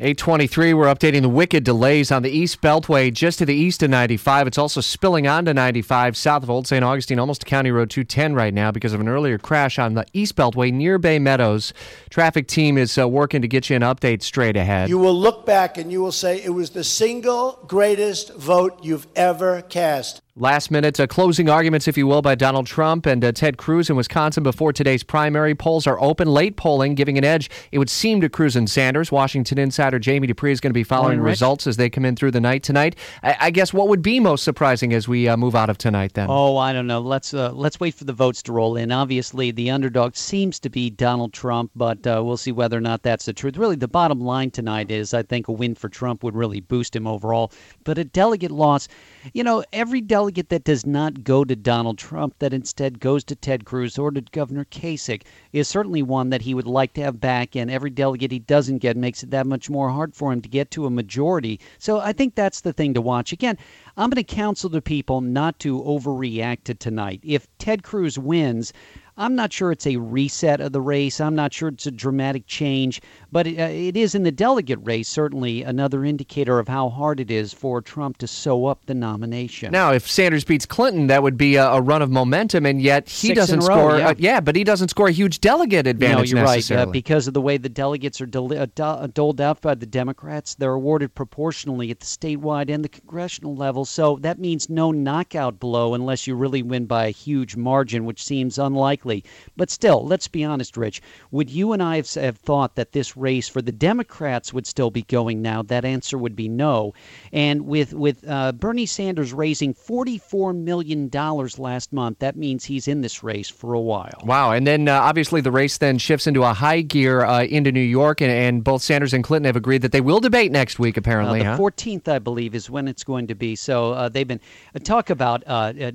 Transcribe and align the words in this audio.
823, 0.00 0.74
we're 0.74 0.86
updating 0.86 1.22
the 1.22 1.28
wicked 1.28 1.64
delays 1.64 2.12
on 2.12 2.22
the 2.22 2.30
East 2.30 2.60
Beltway 2.60 3.12
just 3.12 3.40
to 3.40 3.44
the 3.44 3.52
east 3.52 3.82
of 3.82 3.90
95. 3.90 4.46
It's 4.46 4.56
also 4.56 4.80
spilling 4.80 5.26
onto 5.26 5.52
95 5.52 6.16
south 6.16 6.44
of 6.44 6.50
Old 6.50 6.68
St. 6.68 6.84
Augustine, 6.84 7.18
almost 7.18 7.40
to 7.40 7.46
County 7.48 7.72
Road 7.72 7.90
210 7.90 8.32
right 8.32 8.54
now 8.54 8.70
because 8.70 8.92
of 8.92 9.00
an 9.00 9.08
earlier 9.08 9.38
crash 9.38 9.76
on 9.76 9.94
the 9.94 10.06
East 10.12 10.36
Beltway 10.36 10.72
near 10.72 10.98
Bay 10.98 11.18
Meadows. 11.18 11.72
Traffic 12.10 12.46
team 12.46 12.78
is 12.78 12.96
uh, 12.96 13.08
working 13.08 13.42
to 13.42 13.48
get 13.48 13.70
you 13.70 13.74
an 13.74 13.82
update 13.82 14.22
straight 14.22 14.56
ahead. 14.56 14.88
You 14.88 14.98
will 14.98 15.18
look 15.18 15.44
back 15.44 15.78
and 15.78 15.90
you 15.90 16.00
will 16.00 16.12
say 16.12 16.40
it 16.44 16.50
was 16.50 16.70
the 16.70 16.84
single 16.84 17.58
greatest 17.66 18.32
vote 18.36 18.78
you've 18.84 19.08
ever 19.16 19.62
cast. 19.62 20.22
Last 20.40 20.70
minute 20.70 21.00
uh, 21.00 21.08
closing 21.08 21.50
arguments, 21.50 21.88
if 21.88 21.98
you 21.98 22.06
will, 22.06 22.22
by 22.22 22.36
Donald 22.36 22.64
Trump 22.64 23.06
and 23.06 23.24
uh, 23.24 23.32
Ted 23.32 23.56
Cruz 23.56 23.90
in 23.90 23.96
Wisconsin 23.96 24.44
before 24.44 24.72
today's 24.72 25.02
primary. 25.02 25.52
Polls 25.52 25.84
are 25.84 26.00
open. 26.00 26.28
Late 26.28 26.56
polling 26.56 26.94
giving 26.94 27.18
an 27.18 27.24
edge, 27.24 27.50
it 27.72 27.78
would 27.78 27.90
seem, 27.90 28.20
to 28.20 28.28
Cruz 28.28 28.54
and 28.54 28.70
Sanders. 28.70 29.10
Washington 29.10 29.58
insider 29.58 29.98
Jamie 29.98 30.28
Dupree 30.28 30.52
is 30.52 30.60
going 30.60 30.70
to 30.70 30.74
be 30.74 30.84
following 30.84 31.18
Morning, 31.18 31.24
results 31.24 31.66
as 31.66 31.76
they 31.76 31.90
come 31.90 32.04
in 32.04 32.14
through 32.14 32.30
the 32.30 32.40
night 32.40 32.62
tonight. 32.62 32.94
I, 33.24 33.36
I 33.40 33.50
guess 33.50 33.72
what 33.72 33.88
would 33.88 34.00
be 34.00 34.20
most 34.20 34.44
surprising 34.44 34.92
as 34.92 35.08
we 35.08 35.26
uh, 35.26 35.36
move 35.36 35.56
out 35.56 35.70
of 35.70 35.76
tonight 35.76 36.12
then? 36.14 36.28
Oh, 36.30 36.56
I 36.56 36.72
don't 36.72 36.86
know. 36.86 37.00
Let's 37.00 37.34
uh, 37.34 37.50
let's 37.50 37.80
wait 37.80 37.96
for 37.96 38.04
the 38.04 38.12
votes 38.12 38.40
to 38.44 38.52
roll 38.52 38.76
in. 38.76 38.92
Obviously, 38.92 39.50
the 39.50 39.72
underdog 39.72 40.14
seems 40.14 40.60
to 40.60 40.70
be 40.70 40.88
Donald 40.88 41.32
Trump, 41.32 41.72
but 41.74 42.06
uh, 42.06 42.22
we'll 42.24 42.36
see 42.36 42.52
whether 42.52 42.78
or 42.78 42.80
not 42.80 43.02
that's 43.02 43.24
the 43.24 43.32
truth. 43.32 43.56
Really, 43.56 43.74
the 43.74 43.88
bottom 43.88 44.20
line 44.20 44.52
tonight 44.52 44.92
is 44.92 45.14
I 45.14 45.24
think 45.24 45.48
a 45.48 45.52
win 45.52 45.74
for 45.74 45.88
Trump 45.88 46.22
would 46.22 46.36
really 46.36 46.60
boost 46.60 46.94
him 46.94 47.08
overall. 47.08 47.50
But 47.82 47.98
a 47.98 48.04
delegate 48.04 48.52
loss, 48.52 48.86
you 49.34 49.42
know, 49.42 49.64
every 49.72 50.00
delegate 50.00 50.27
that 50.30 50.64
does 50.64 50.86
not 50.86 51.24
go 51.24 51.44
to 51.44 51.56
Donald 51.56 51.98
Trump, 51.98 52.34
that 52.38 52.52
instead 52.52 53.00
goes 53.00 53.24
to 53.24 53.34
Ted 53.34 53.64
Cruz 53.64 53.98
or 53.98 54.10
to 54.10 54.20
Governor 54.20 54.64
Kasich, 54.64 55.22
is 55.52 55.68
certainly 55.68 56.02
one 56.02 56.30
that 56.30 56.42
he 56.42 56.54
would 56.54 56.66
like 56.66 56.92
to 56.94 57.02
have 57.02 57.20
back. 57.20 57.56
And 57.56 57.70
every 57.70 57.90
delegate 57.90 58.30
he 58.30 58.38
doesn't 58.38 58.78
get 58.78 58.96
makes 58.96 59.22
it 59.22 59.30
that 59.30 59.46
much 59.46 59.70
more 59.70 59.90
hard 59.90 60.14
for 60.14 60.32
him 60.32 60.40
to 60.42 60.48
get 60.48 60.70
to 60.72 60.86
a 60.86 60.90
majority. 60.90 61.60
So 61.78 62.00
I 62.00 62.12
think 62.12 62.34
that's 62.34 62.60
the 62.60 62.72
thing 62.72 62.94
to 62.94 63.00
watch. 63.00 63.32
Again, 63.32 63.58
I'm 63.96 64.10
going 64.10 64.24
to 64.24 64.34
counsel 64.34 64.70
the 64.70 64.82
people 64.82 65.20
not 65.20 65.58
to 65.60 65.82
overreact 65.82 66.64
to 66.64 66.74
tonight. 66.74 67.20
If 67.22 67.48
Ted 67.58 67.82
Cruz 67.82 68.18
wins, 68.18 68.72
I'm 69.18 69.34
not 69.34 69.52
sure 69.52 69.72
it's 69.72 69.86
a 69.86 69.96
reset 69.96 70.60
of 70.60 70.70
the 70.70 70.80
race. 70.80 71.20
I'm 71.20 71.34
not 71.34 71.52
sure 71.52 71.68
it's 71.68 71.86
a 71.86 71.90
dramatic 71.90 72.46
change, 72.46 73.02
but 73.32 73.48
it, 73.48 73.58
uh, 73.58 73.64
it 73.64 73.96
is 73.96 74.14
in 74.14 74.22
the 74.22 74.30
delegate 74.30 74.78
race 74.84 75.08
certainly 75.08 75.64
another 75.64 76.04
indicator 76.04 76.60
of 76.60 76.68
how 76.68 76.88
hard 76.88 77.18
it 77.18 77.28
is 77.28 77.52
for 77.52 77.82
Trump 77.82 78.18
to 78.18 78.28
sew 78.28 78.66
up 78.66 78.86
the 78.86 78.94
nomination. 78.94 79.72
Now, 79.72 79.92
if 79.92 80.08
Sanders 80.08 80.44
beats 80.44 80.64
Clinton, 80.64 81.08
that 81.08 81.24
would 81.24 81.36
be 81.36 81.56
a, 81.56 81.66
a 81.66 81.80
run 81.80 82.00
of 82.00 82.10
momentum, 82.10 82.64
and 82.64 82.80
yet 82.80 83.08
he 83.08 83.28
Six 83.28 83.36
doesn't 83.36 83.60
row, 83.60 83.64
score. 83.64 83.98
yeah. 83.98 84.08
Uh, 84.08 84.14
yeah, 84.18 84.40
but 84.40 84.54
he 84.54 84.62
doesn't 84.62 84.88
score 84.88 85.08
a 85.08 85.12
huge 85.12 85.40
delegate 85.40 85.88
advantage 85.88 86.32
no, 86.32 86.38
you're 86.38 86.46
right. 86.46 86.70
Uh, 86.70 86.86
because 86.86 87.26
of 87.26 87.34
the 87.34 87.40
way 87.40 87.56
the 87.56 87.68
delegates 87.68 88.20
are 88.20 88.26
dole- 88.26 88.56
uh, 88.56 88.66
uh, 88.78 89.08
doled 89.08 89.40
out 89.40 89.60
by 89.60 89.74
the 89.74 89.86
Democrats, 89.86 90.54
they're 90.54 90.74
awarded 90.74 91.12
proportionally 91.16 91.90
at 91.90 91.98
the 91.98 92.06
statewide 92.06 92.70
and 92.72 92.84
the 92.84 92.88
congressional 92.88 93.56
level. 93.56 93.84
So 93.84 94.16
that 94.20 94.38
means 94.38 94.70
no 94.70 94.92
knockout 94.92 95.58
blow 95.58 95.94
unless 95.94 96.28
you 96.28 96.36
really 96.36 96.62
win 96.62 96.86
by 96.86 97.06
a 97.06 97.10
huge 97.10 97.56
margin, 97.56 98.04
which 98.04 98.22
seems 98.22 98.58
unlikely. 98.58 99.07
But 99.56 99.70
still, 99.70 100.04
let's 100.04 100.28
be 100.28 100.44
honest, 100.44 100.76
Rich. 100.76 101.02
Would 101.30 101.50
you 101.50 101.72
and 101.72 101.82
I 101.82 101.96
have, 101.96 102.12
have 102.14 102.38
thought 102.38 102.76
that 102.76 102.92
this 102.92 103.16
race 103.16 103.48
for 103.48 103.62
the 103.62 103.72
Democrats 103.72 104.52
would 104.52 104.66
still 104.66 104.90
be 104.90 105.02
going 105.02 105.42
now? 105.42 105.62
That 105.62 105.84
answer 105.84 106.18
would 106.18 106.36
be 106.36 106.48
no. 106.48 106.94
And 107.32 107.66
with 107.66 107.92
with 107.92 108.28
uh, 108.28 108.52
Bernie 108.52 108.86
Sanders 108.86 109.32
raising 109.32 109.74
forty-four 109.74 110.52
million 110.52 111.08
dollars 111.08 111.58
last 111.58 111.92
month, 111.92 112.18
that 112.20 112.36
means 112.36 112.64
he's 112.64 112.88
in 112.88 113.00
this 113.00 113.22
race 113.22 113.48
for 113.48 113.74
a 113.74 113.80
while. 113.80 114.22
Wow. 114.24 114.52
And 114.52 114.66
then 114.66 114.88
uh, 114.88 115.00
obviously 115.00 115.40
the 115.40 115.52
race 115.52 115.78
then 115.78 115.98
shifts 115.98 116.26
into 116.26 116.42
a 116.42 116.52
high 116.52 116.80
gear 116.80 117.24
uh, 117.24 117.44
into 117.44 117.72
New 117.72 117.80
York, 117.80 118.20
and, 118.20 118.30
and 118.30 118.64
both 118.64 118.82
Sanders 118.82 119.14
and 119.14 119.22
Clinton 119.22 119.46
have 119.46 119.56
agreed 119.56 119.82
that 119.82 119.92
they 119.92 120.00
will 120.00 120.20
debate 120.20 120.50
next 120.50 120.78
week, 120.78 120.96
apparently. 120.96 121.40
Uh, 121.40 121.44
the 121.44 121.50
huh? 121.50 121.58
14th, 121.58 122.08
I 122.08 122.18
believe, 122.18 122.54
is 122.54 122.68
when 122.70 122.88
it's 122.88 123.04
going 123.04 123.26
to 123.28 123.34
be. 123.34 123.54
So 123.56 123.92
uh, 123.92 124.08
they've 124.08 124.26
been 124.26 124.40
uh, 124.74 124.78
talk 124.80 125.10
about 125.10 125.42
uh, 125.46 125.72
uh, 125.80 125.90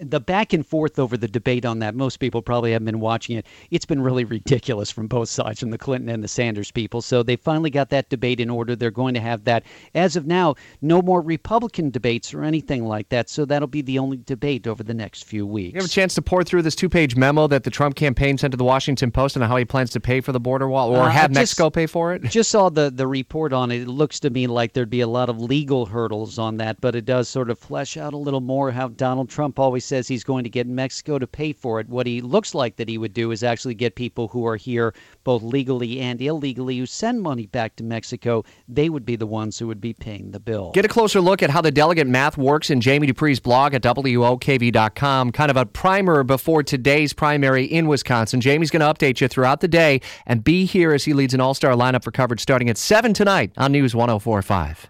the 0.00 0.20
back 0.20 0.52
and 0.52 0.66
forth 0.66 0.98
over 0.98 1.16
the 1.16 1.28
debate 1.28 1.64
on 1.64 1.80
that. 1.80 1.94
Most 1.94 2.18
people 2.18 2.29
probably 2.30 2.72
haven't 2.72 2.86
been 2.86 3.00
watching 3.00 3.36
it. 3.36 3.46
It's 3.70 3.84
been 3.84 4.00
really 4.00 4.24
ridiculous 4.24 4.90
from 4.90 5.06
both 5.08 5.28
sides, 5.28 5.60
from 5.60 5.70
the 5.70 5.78
Clinton 5.78 6.08
and 6.08 6.22
the 6.22 6.28
Sanders 6.28 6.70
people. 6.70 7.02
So 7.02 7.22
they 7.22 7.36
finally 7.36 7.70
got 7.70 7.90
that 7.90 8.08
debate 8.08 8.40
in 8.40 8.48
order. 8.50 8.76
They're 8.76 8.90
going 8.90 9.14
to 9.14 9.20
have 9.20 9.44
that. 9.44 9.64
As 9.94 10.16
of 10.16 10.26
now, 10.26 10.54
no 10.80 11.02
more 11.02 11.20
Republican 11.20 11.90
debates 11.90 12.32
or 12.32 12.42
anything 12.44 12.84
like 12.86 13.08
that. 13.08 13.28
So 13.28 13.44
that'll 13.44 13.68
be 13.68 13.82
the 13.82 13.98
only 13.98 14.18
debate 14.24 14.66
over 14.66 14.82
the 14.82 14.94
next 14.94 15.24
few 15.24 15.46
weeks. 15.46 15.74
You 15.74 15.80
have 15.80 15.86
a 15.90 15.92
chance 15.92 16.14
to 16.14 16.22
pore 16.22 16.44
through 16.44 16.62
this 16.62 16.74
two-page 16.76 17.16
memo 17.16 17.46
that 17.48 17.64
the 17.64 17.70
Trump 17.70 17.96
campaign 17.96 18.38
sent 18.38 18.52
to 18.52 18.56
the 18.56 18.64
Washington 18.64 19.10
Post 19.10 19.36
on 19.36 19.42
how 19.42 19.56
he 19.56 19.64
plans 19.64 19.90
to 19.90 20.00
pay 20.00 20.20
for 20.20 20.32
the 20.32 20.40
border 20.40 20.68
wall, 20.68 20.90
or 20.90 20.98
Uh, 21.04 21.08
have 21.10 21.30
just- 21.30 21.34
Mexico 21.40 21.70
pay 21.70 21.86
for 21.86 22.12
it. 22.14 22.22
just 22.24 22.50
saw 22.50 22.68
the 22.68 22.90
the 22.90 23.06
report 23.06 23.52
on 23.52 23.70
it. 23.70 23.82
It 23.82 23.88
looks 23.88 24.20
to 24.20 24.30
me 24.30 24.46
like 24.46 24.72
there'd 24.72 24.90
be 24.90 25.00
a 25.00 25.06
lot 25.08 25.28
of 25.28 25.40
legal 25.40 25.86
hurdles 25.86 26.38
on 26.38 26.56
that, 26.58 26.80
but 26.80 26.94
it 26.94 27.04
does 27.04 27.28
sort 27.28 27.50
of 27.50 27.58
flesh 27.58 27.96
out 27.96 28.12
a 28.12 28.16
little 28.16 28.40
more 28.40 28.70
how 28.70 28.88
Donald 28.88 29.28
Trump 29.30 29.58
always 29.58 29.84
says 29.84 30.06
he's 30.08 30.24
going 30.24 30.44
to 30.44 30.50
get 30.50 30.66
Mexico 30.66 31.18
to 31.18 31.26
pay 31.26 31.52
for 31.52 31.80
it. 31.80 31.88
What 31.88 32.06
looks 32.20 32.54
like 32.54 32.76
that 32.76 32.88
he 32.88 32.98
would 32.98 33.12
do 33.12 33.30
is 33.30 33.42
actually 33.42 33.74
get 33.74 33.94
people 33.94 34.28
who 34.28 34.46
are 34.46 34.56
here 34.56 34.94
both 35.24 35.42
legally 35.42 36.00
and 36.00 36.20
illegally 36.20 36.78
who 36.78 36.86
send 36.86 37.22
money 37.22 37.46
back 37.46 37.76
to 37.76 37.84
Mexico. 37.84 38.44
They 38.68 38.88
would 38.88 39.04
be 39.04 39.16
the 39.16 39.26
ones 39.26 39.58
who 39.58 39.66
would 39.66 39.80
be 39.80 39.92
paying 39.92 40.30
the 40.30 40.40
bill. 40.40 40.72
Get 40.72 40.84
a 40.84 40.88
closer 40.88 41.20
look 41.20 41.42
at 41.42 41.50
how 41.50 41.60
the 41.60 41.70
delegate 41.70 42.06
math 42.06 42.36
works 42.36 42.70
in 42.70 42.80
Jamie 42.80 43.06
Dupree's 43.06 43.40
blog 43.40 43.74
at 43.74 43.82
WOKV.com. 43.82 45.32
Kind 45.32 45.50
of 45.50 45.56
a 45.56 45.66
primer 45.66 46.22
before 46.22 46.62
today's 46.62 47.12
primary 47.12 47.64
in 47.64 47.88
Wisconsin. 47.88 48.40
Jamie's 48.40 48.70
going 48.70 48.80
to 48.80 48.86
update 48.86 49.20
you 49.20 49.28
throughout 49.28 49.60
the 49.60 49.68
day 49.68 50.00
and 50.26 50.42
be 50.44 50.64
here 50.64 50.92
as 50.92 51.04
he 51.04 51.12
leads 51.12 51.34
an 51.34 51.40
all 51.40 51.54
star 51.54 51.74
lineup 51.74 52.04
for 52.04 52.10
coverage 52.10 52.40
starting 52.40 52.68
at 52.68 52.78
7 52.78 53.12
tonight 53.14 53.52
on 53.56 53.72
News 53.72 53.94
1045. 53.94 54.88